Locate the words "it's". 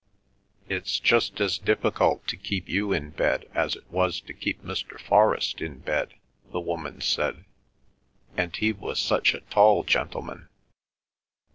0.67-0.99